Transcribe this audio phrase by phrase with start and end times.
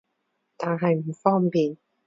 [0.57, 1.77] 但係唔方便